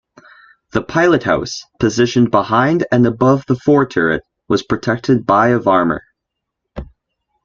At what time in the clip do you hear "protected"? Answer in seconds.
4.63-5.27